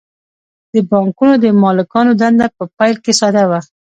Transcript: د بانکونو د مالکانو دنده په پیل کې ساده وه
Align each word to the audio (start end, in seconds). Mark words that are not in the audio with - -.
د 0.73 0.75
بانکونو 0.89 1.33
د 1.43 1.45
مالکانو 1.63 2.11
دنده 2.21 2.47
په 2.57 2.63
پیل 2.77 2.95
کې 3.03 3.13
ساده 3.19 3.43
وه 3.49 3.59